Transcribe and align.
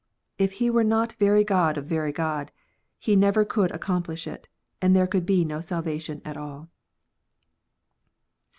If 0.39 0.53
He 0.53 0.71
were 0.71 0.83
not 0.83 1.13
very 1.19 1.43
God 1.43 1.77
of 1.77 1.85
very 1.85 2.11
God, 2.11 2.51
He 2.97 3.15
never 3.15 3.45
could 3.45 3.69
accomplish 3.69 4.25
it, 4.25 4.47
and 4.81 4.95
there 4.95 5.05
could 5.05 5.27
be 5.27 5.45
no 5.45 5.61
salvation 5.61 6.23
at 6.25 6.37
all. 6.37 6.71